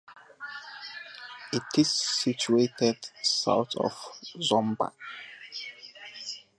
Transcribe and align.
It 1.53 1.61
is 1.77 1.93
situated 1.93 2.97
south 3.21 3.75
of 3.75 3.91
Zomba. 4.41 4.93